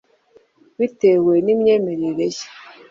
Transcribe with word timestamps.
bitewe 0.79 1.33
n’imyemerere 1.45 2.09
ye 2.35 2.43